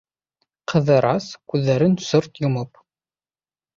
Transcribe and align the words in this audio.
Ҡыҙырас, 0.71 1.27
күҙҙәрен 1.53 1.95
сырт 2.07 2.43
йомоп: 2.45 2.85